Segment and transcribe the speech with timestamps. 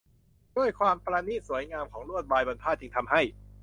[0.57, 3.21] ด้วยความประณีตสวยงามของลวดลายบนผ้าจึงทำให้